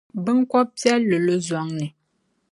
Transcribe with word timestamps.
Binkɔb’piɛlli 0.23 1.17
lo 1.25 1.35
zɔŋni. 1.47 1.87